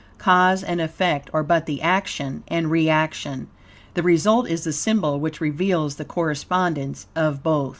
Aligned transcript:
Cause 0.17 0.63
and 0.63 0.81
effect 0.81 1.29
are 1.31 1.43
but 1.43 1.67
the 1.67 1.79
action 1.79 2.41
and 2.47 2.71
reaction; 2.71 3.49
the 3.93 4.01
result 4.01 4.49
is 4.49 4.63
the 4.63 4.73
symbol 4.73 5.19
which 5.19 5.39
reveals 5.39 5.97
the 5.97 6.05
correspondence 6.05 7.05
of 7.15 7.43
both. 7.43 7.69